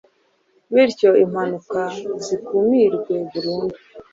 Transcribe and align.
bityo 0.73 1.09
impanuka 1.23 1.81
zikumirwe 2.25 3.15
burundu 3.31 3.77